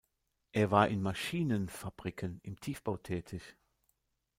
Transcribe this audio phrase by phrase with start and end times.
[0.51, 3.55] Er war in Maschinenfabriken, im Tiefbau tätig.